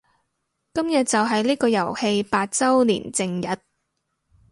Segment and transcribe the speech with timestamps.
[0.73, 3.45] 今日就係呢個遊戲八周年正日